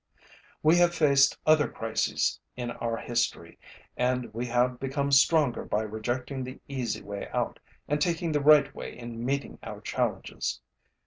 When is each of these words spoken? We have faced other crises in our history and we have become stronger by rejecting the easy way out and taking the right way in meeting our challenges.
We 0.63 0.77
have 0.77 0.95
faced 0.95 1.37
other 1.45 1.67
crises 1.69 2.39
in 2.55 2.71
our 2.71 2.97
history 2.97 3.59
and 3.95 4.33
we 4.33 4.47
have 4.47 4.79
become 4.79 5.11
stronger 5.11 5.63
by 5.63 5.83
rejecting 5.83 6.43
the 6.43 6.59
easy 6.67 7.03
way 7.03 7.29
out 7.29 7.59
and 7.87 8.01
taking 8.01 8.31
the 8.31 8.41
right 8.41 8.73
way 8.73 8.97
in 8.97 9.23
meeting 9.23 9.59
our 9.61 9.79
challenges. 9.79 10.59